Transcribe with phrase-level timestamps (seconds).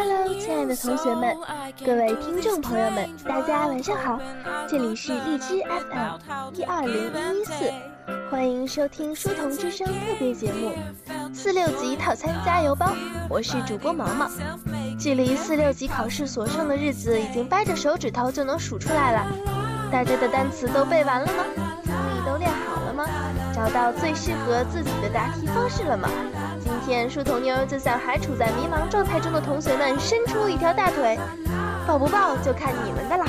[0.00, 1.36] Hello，亲爱的同学们，
[1.84, 4.18] 各位听众朋友们，大家晚上好！
[4.66, 7.70] 这里是荔枝 FM 一二零一一四，
[8.30, 10.72] 欢迎收听书童之声特别节目
[11.34, 12.94] 四六级套餐加油包。
[13.28, 14.26] 我是主播毛毛。
[14.98, 19.26] 距离四六级考试所剩的日子已经掰着手指头就能数出来了，
[19.92, 21.44] 大家的单词都背完了吗？
[21.84, 23.04] 听力都练好了吗？
[23.52, 26.08] 找到最适合自己的答题方式了吗？
[26.90, 31.16] 今天书童妞就向还处在迷茫状态中的同学们伸出一条大腿，
[31.86, 33.26] 抱不抱就看你们的啦。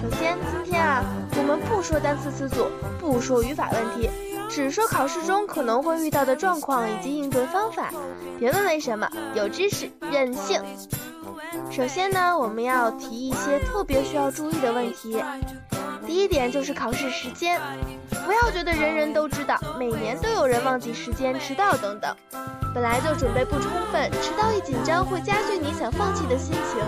[0.00, 1.04] 首先，今天啊，
[1.36, 2.64] 我们不说单词词组，
[2.98, 4.08] 不说语法问题，
[4.48, 7.90] 只说考试中可能会遇到的状况以及应对方法。
[8.38, 10.58] 别问为什么，有知识任性。
[11.70, 15.22] 首先呢，我们要提一些特别需要注意的问题。
[16.06, 17.60] 第一点就是考试时间，
[18.24, 22.14] 不要觉得人人都知道，每年都有人忘记时间、迟到等等。
[22.72, 26.80] 本来就准备不充分，迟到一紧张会加剧你想放弃的心情。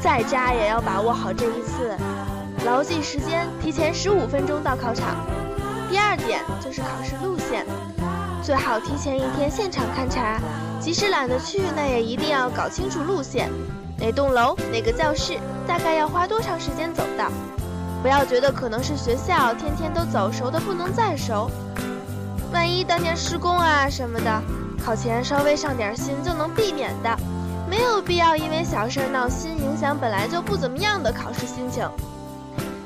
[0.00, 1.96] 再渣也要把握好这一次，
[2.66, 5.16] 牢记时间，提前十五分钟到考场。
[5.88, 7.64] 第二点就是考试路线，
[8.42, 10.40] 最好提前一天现场勘察，
[10.80, 13.50] 即使懒得去，那也一定要搞清楚路线，
[13.98, 17.30] 哪栋楼、哪个教室，大概要花多长时间走到。
[18.02, 21.48] 不要觉得可能是学校天天都走熟的不能再熟，
[22.52, 24.42] 万一当天施工啊什么的，
[24.84, 27.16] 考前稍微上点心就能避免的，
[27.70, 31.88] 没有必要因为小事闹心，影响本来就不怎么样的考试心情。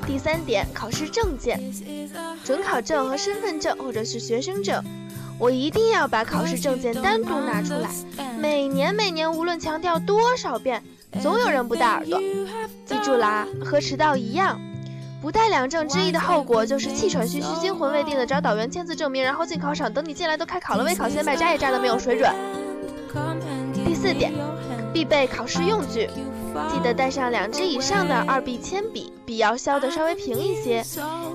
[0.05, 1.59] 第三点，考试证件，
[2.45, 4.83] 准考证和身份证或者是学生证，
[5.39, 7.89] 我一定要把考试证件单独拿出来，
[8.39, 10.83] 每年每年无论强调多少遍，
[11.23, 12.21] 总有人不戴耳朵。
[12.85, 14.61] 记住啦，和迟到一样。
[15.21, 22.31] 不带两证之一的后果就是气喘吁吁、惊魂未定的找导员签字证明，然后进考场，等你进来都开考了，为考先卖渣也渣的没有水准。
[23.85, 24.31] 第四点，
[24.93, 26.07] 必备考试用具，
[26.71, 30.83] 记得带上两支以上的二 B 铅笔，笔要削的稍微平一些，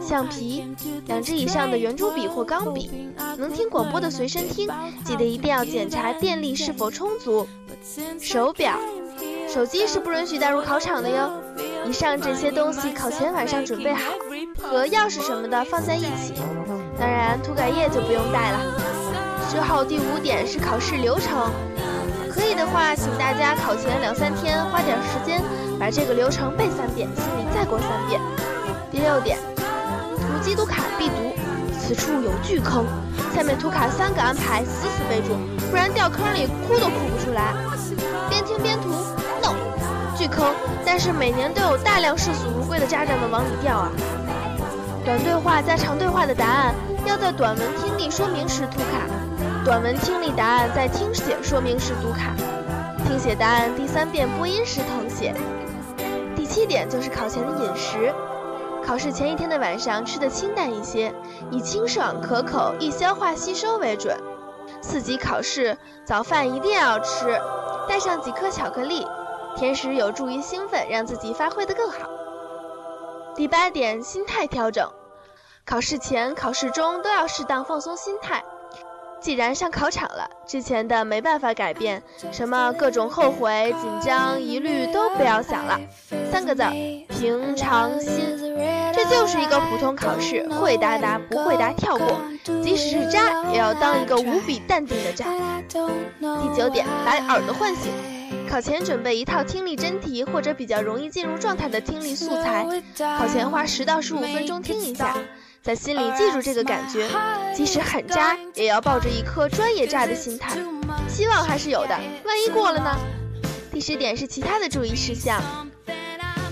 [0.00, 0.64] 橡皮，
[1.06, 4.70] 两支以上的圆珠笔或钢笔，能听广播的随身听，
[5.04, 7.48] 记得一定要检查电力是否充足，
[8.20, 8.78] 手表。
[9.48, 11.30] 手机是不允许带入考场的哟。
[11.84, 14.12] 以上这些东西考前晚上准备好，
[14.62, 16.34] 和钥匙什么的放在一起。
[16.98, 18.58] 当然，涂改液就不用带了。
[19.50, 21.50] 之后第五点是考试流程，
[22.30, 25.42] 可以的话，请大家考前两三天花点时间
[25.78, 28.20] 把这个流程背三遍，心里再过三遍。
[28.90, 31.34] 第六点，涂机读卡必读，
[31.78, 32.86] 此处有巨坑，
[33.34, 35.36] 下面涂卡三个安排，死死背住，
[35.70, 37.52] 不然掉坑里哭都哭不出来。
[38.30, 38.88] 边听边涂。
[40.22, 40.54] 巨坑，
[40.86, 43.90] 但是每年都有大量视死如归的家长们往里掉啊。
[45.04, 46.72] 短对话加长对话的答案
[47.04, 49.02] 要在短文听力说明时涂卡，
[49.64, 52.36] 短文听力答案在听写说明时读卡，
[53.04, 55.34] 听写答案第三遍播音时誊写。
[56.36, 58.14] 第七点就是考前的饮食，
[58.86, 61.12] 考试前一天的晚上吃的清淡一些，
[61.50, 64.16] 以清爽可口、易消化吸收为准。
[64.80, 67.36] 四级考试早饭一定要吃，
[67.88, 69.04] 带上几颗巧克力。
[69.56, 72.08] 甜食有助于兴奋，让自己发挥得更好。
[73.34, 74.88] 第八点，心态调整。
[75.64, 78.42] 考试前、考试中都要适当放松心态。
[79.20, 82.02] 既然上考场了，之前的没办法改变，
[82.32, 85.78] 什么各种后悔、紧张、疑虑都不要想了。
[86.30, 86.64] 三个字：
[87.08, 88.36] 平常心。
[88.92, 92.20] 这就是一个普通考试，会答答，不会答跳过。
[92.62, 95.26] 即使是渣，也要当一个无比淡定的渣。
[95.68, 97.92] 第九点，把耳朵唤醒。
[98.52, 102.66] 考前准备一套听力真题，或者比较容易进入状态的听力素材。
[103.18, 105.16] 考前花十到十五分钟听一下，
[105.62, 107.08] 在心里记住这个感觉。
[107.54, 110.54] 即使很渣，也要抱着一颗专业渣的心态，
[111.08, 111.98] 希望还是有的。
[112.26, 112.94] 万一过了呢？
[113.72, 115.40] 第十点是其他的注意事项。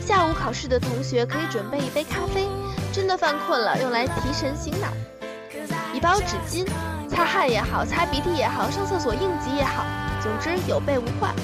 [0.02, 2.48] 下午考试的同学可以准备一杯咖啡，
[2.94, 4.88] 真的犯困了，用来提神醒脑。
[5.92, 6.66] 一包纸巾，
[7.10, 9.84] 擦汗也好，擦鼻涕也好，上厕所应急也好，
[10.22, 11.34] 总之有备无患。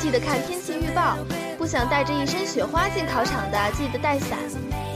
[0.00, 1.18] 记得看天气预报，
[1.58, 4.38] 不想带着一身雪花进考场的，记得带伞。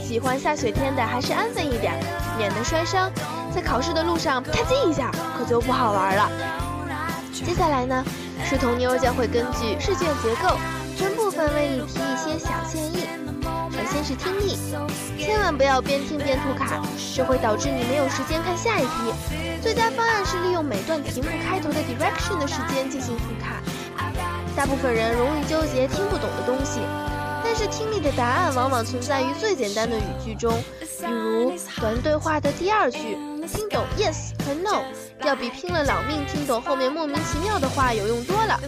[0.03, 1.93] 喜欢下雪天的，还是安分一点，
[2.39, 3.11] 免得摔伤。
[3.53, 6.27] 在考试的路上啪叽一下，可就不好玩了。
[7.31, 8.03] 接下来呢，
[8.49, 10.57] 书童妞将会根据试卷结构，
[10.97, 13.05] 分部分为你提一些小建议。
[13.69, 14.57] 首先是听力，
[15.19, 16.81] 千万不要边听边涂卡，
[17.15, 19.13] 这会导致你没有时间看下一题。
[19.61, 23.54] 最佳方案是利用每段题目开头的 direction 的时间进行涂卡。
[24.55, 26.79] 大部分人容易纠结听不懂的东西，
[27.43, 33.17] 但是听力的答案往往存在于最简单的语句中，比如短对话的第二句，
[33.47, 34.83] 听懂 yes 和 no，
[35.25, 38.59] 要比拼了老命听懂后面莫名其妙的话有用多了。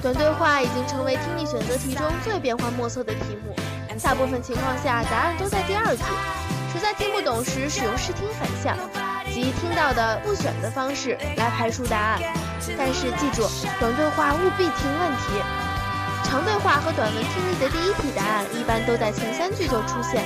[0.00, 3.54] 短对话已经成为听力选择题中最变化莫测的题目，
[4.02, 6.02] 大部分情况下答案都在第二句。
[6.72, 8.76] 实在听不懂时，使用视听反向，
[9.32, 12.20] 即听到的不选的方式来排除答案。
[12.78, 13.48] 但是记住，
[13.80, 15.42] 短对话务必听问题。
[16.24, 20.24] 长对话和短文听力的第一题答案一般都在前三句就出现，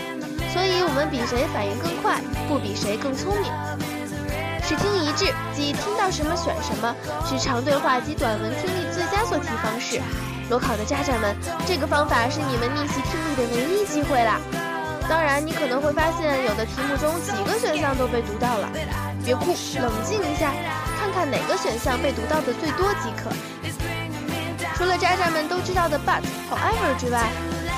[0.52, 3.50] 所以我们比谁反应更快，不比谁更聪明。
[4.62, 6.94] 视听一致，即听到什么选什么，
[7.26, 10.00] 是长对话及短文听力最佳做题方式。
[10.48, 11.36] 裸考的家长们，
[11.66, 14.40] 这个方法是你们逆袭听力的唯一机会啦！
[15.08, 18.68] 当然，你可能会发现有的题目中几个选项都被读到了，
[19.24, 20.52] 别哭，冷静一下，
[21.00, 23.32] 看看哪个选项被读到的最多即可。
[24.76, 26.20] 除了家长们都知道的 but、
[26.52, 27.24] however 之外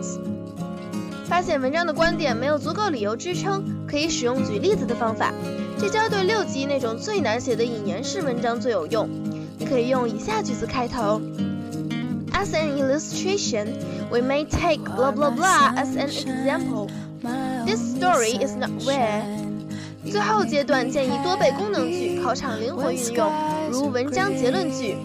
[1.28, 5.32] 发现文章的观点没有足够理由支撑，可以使用举例子的方法。
[5.78, 9.08] 这招对六级那种最难写的引言式文章最有用。
[9.58, 11.20] 你可以用以下句子开头：
[12.32, 13.66] As an illustration,
[14.10, 16.88] we may take blah blah blah as an example.
[17.64, 19.22] This story is not rare.
[20.10, 23.32] 最后阶段建议多背功能句，考场灵活运用，
[23.72, 24.96] 如文章结论句。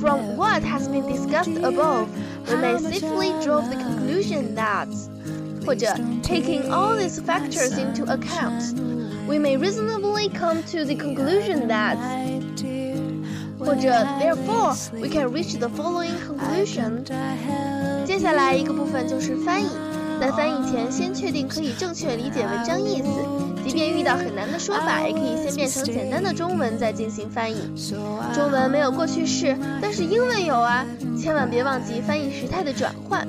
[0.00, 2.08] From what has been discussed above,
[2.48, 4.88] we may safely draw the conclusion that
[5.64, 5.86] 或者
[6.22, 8.74] taking all these factors into account,
[9.26, 11.96] we may reasonably come to the conclusion that
[13.58, 13.88] 或者
[14.20, 17.02] therefore we can reach the following conclusion。
[18.04, 19.68] 接下来一个部分就是翻译，
[20.20, 23.47] 在翻译前先确定可以正确理解文章意思。
[23.69, 27.55] 即便遇到很难的说法，也可以先变成简单的中文再进行翻译。
[28.33, 30.83] 中文没有过去式，但是英文有啊！
[31.15, 33.27] 千万别忘记翻译时态的转换。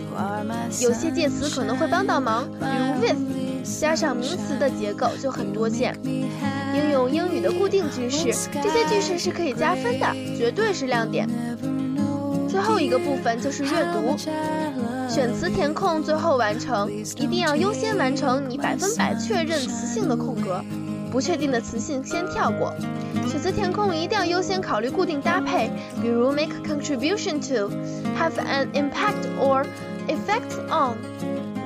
[0.81, 3.19] 有些介词可能会帮到忙，比如 with
[3.81, 5.95] 加上名词的结构就很多见。
[6.75, 10.07] 应用英语的固定句式，这些句式是可以加分的，
[10.39, 11.29] 绝对是亮点。
[12.49, 14.17] 最后一个部分就是阅读。
[15.11, 20.63] 选词填空最后完成，一定要优先完成你百分百确认词性的空格，
[21.11, 22.73] 不确定的词性先跳过。
[23.27, 25.69] 选词填空一定要优先考虑固定搭配，
[26.01, 27.69] 比如 make a contribution to,
[28.17, 29.65] have an impact or
[30.07, 30.97] effect on。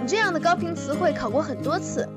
[0.01, 2.09] 你这样的高频词汇考过很多次。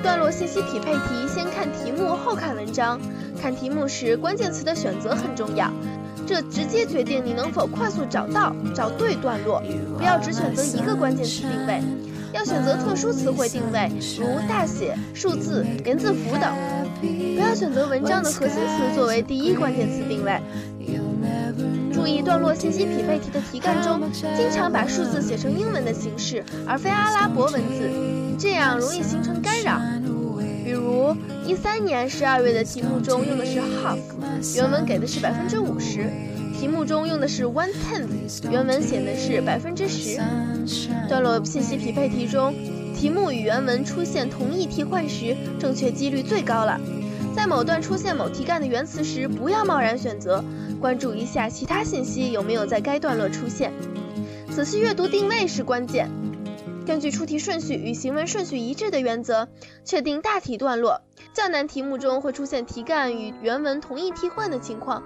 [0.00, 3.00] 段落信息匹配题，先看题目后看文章。
[3.42, 5.70] 看题目时，关键词的选择很重要。
[6.30, 9.60] 这直接决定你能否快速找到、找对段落。
[9.98, 11.82] 不要只选择一个关键词定位，
[12.32, 16.54] 要选择特殊词汇定位，如大写、数字、连字符等。
[17.00, 20.40] 不要选择文章的核心词作为第一关键词定位。
[21.92, 27.90] 注意段落信息匹配题的题干中，经常把数字写成英文的形式，而非阿拉伯文字，
[28.38, 29.80] 这样容易形成干扰。
[30.70, 33.98] 比如一三年十二月的题目中用的是 half，
[34.54, 36.04] 原文给的是百分之五十；
[36.56, 40.20] 题目中用的是 one tenth，原文写的是百分之十。
[41.08, 42.54] 段落信息匹配题中，
[42.94, 46.80] 题目与原文出现同义替换时，正确几率最高了。
[47.34, 50.44] 在某段出现某题干的原词时，不要贸然选择，
[50.80, 53.72] 关注一下其他信息有没有在该段落出现。
[54.54, 56.08] 仔细阅读定位是关键。
[56.86, 59.48] 根据出题顺序与行文顺序一致的原则，
[59.84, 61.02] 确定大体段落。
[61.32, 65.02] 较难题目中会出现题干与原文同义替换的情况，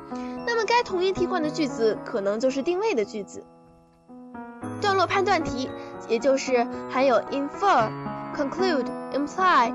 [0.47, 3.45] 那么该同义替换的句子可能就是定位的句子。
[4.81, 5.69] 段落判断题，
[6.09, 7.91] 也就是含有 infer、
[8.35, 9.73] conclude、imply、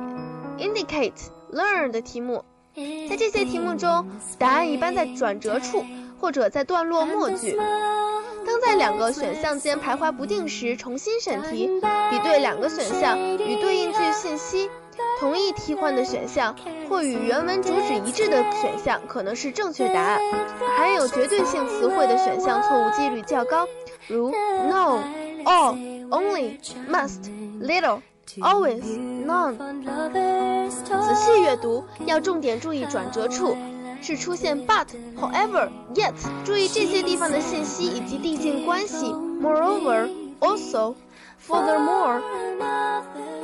[0.57, 2.43] indicate、learn 的题目，
[3.07, 5.85] 在这些题目中，答案一般在转折处
[6.19, 7.55] 或者在段落末句。
[8.69, 11.67] 在两个选项间徘徊不定时，重新审题，
[12.11, 14.69] 比对两个选项与对应句信息。
[15.19, 16.55] 同意替换的选项
[16.87, 20.19] 或与原文主旨一致的选项可能是正确答案，
[20.77, 23.65] 含有绝对性词汇的选项错误几率较高，
[24.07, 24.99] 如 no、
[25.45, 25.75] all、
[26.11, 27.23] only、must、
[27.59, 28.01] little、
[28.37, 28.83] always、
[29.25, 29.57] none。
[30.69, 33.57] 仔细阅读要重点注意转折处，
[34.01, 34.85] 是出现 but、
[35.17, 36.13] however、yet，
[36.45, 39.05] 注意这些地方的信息以及递进关系
[39.41, 40.95] ，moreover、also、
[41.47, 42.21] furthermore。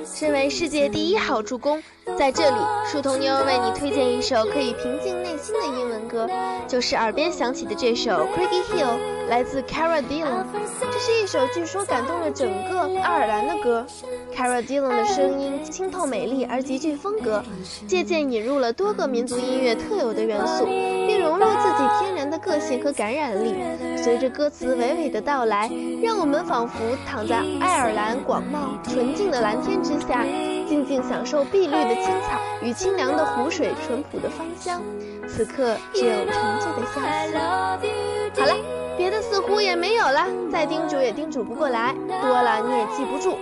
[0.06, 1.82] 身为世界第一好助攻，
[2.18, 6.30] 在这里，树童妞为你推荐一首可以平静内心的英文歌，
[6.68, 8.86] 就是耳边响起的这首《Craggy Hill》，
[9.30, 10.46] 来自 Cara Dillon。
[10.92, 13.86] 这是一首据说感动了整个爱尔兰的歌。
[14.34, 17.44] Cara Dillon 的声音清透美丽而极具风格，
[17.88, 23.56] 借鉴引入了多个民族音乐特有的元素，并融入自己天的个性和感染力。
[23.96, 25.72] 随着歌词娓娓的到来，
[26.04, 30.24] 让我们仿佛躺在爱尔兰广袤纯净的蓝天之下，
[30.68, 34.82] 静静享受碧绿的青草与清凉的湖水淳朴的芳香。
[35.28, 36.28] 此刻只有沉
[36.60, 38.42] 醉的相思。
[38.42, 38.56] 好了，
[38.98, 43.38] 别的似乎也没有了，再叮嘱也叮嘱不过来，多了你也记不住。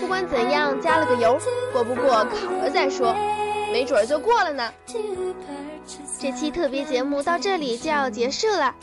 [0.00, 1.38] 不管怎样，加了个油，
[1.72, 3.14] 过不过考了再说，
[3.72, 4.70] 没准儿就过了呢。
[6.18, 8.74] 这期特别节目到这里就要结束了，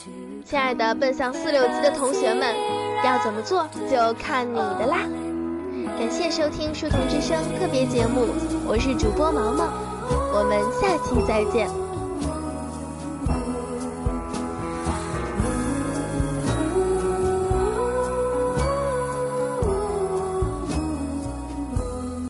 [0.45, 2.55] 亲爱的奔向四六级的同学们，
[3.03, 4.99] 要怎么做就看你的啦。
[5.99, 8.27] 感谢收听书童之声特别节目，
[8.67, 9.69] 我是主播毛毛，
[10.33, 11.84] 我们下期再见。